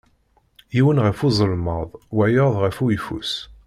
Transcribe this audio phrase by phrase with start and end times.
[0.75, 3.31] Yiwen ɣef uẓelmaḍ wayeḍ ɣef uyeffus.